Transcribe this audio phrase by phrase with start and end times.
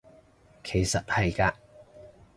[0.63, 1.53] 其實係嘅